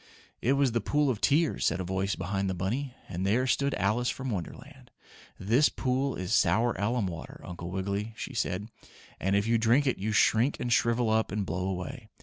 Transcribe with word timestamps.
"It 0.41 0.53
was 0.53 0.71
the 0.71 0.81
pool 0.81 1.11
of 1.11 1.21
tears," 1.21 1.63
said 1.63 1.79
a 1.79 1.83
voice 1.83 2.15
behind 2.15 2.49
the 2.49 2.55
bunny, 2.55 2.95
and 3.07 3.23
there 3.23 3.45
stood 3.45 3.75
Alice 3.75 4.09
from 4.09 4.31
Wonderland. 4.31 4.89
"This 5.37 5.69
pool 5.69 6.15
is 6.15 6.33
sour 6.33 6.73
alum 6.79 7.05
water, 7.05 7.39
Uncle 7.45 7.69
Wiggily," 7.69 8.15
she 8.17 8.33
said, 8.33 8.67
"and 9.19 9.35
if 9.35 9.45
you 9.45 9.59
drink 9.59 9.85
it 9.85 9.99
you 9.99 10.11
shrink 10.11 10.59
and 10.59 10.73
shrivel 10.73 11.11
up 11.11 11.31
and 11.31 11.45
blow 11.45 11.67
away. 11.67 12.09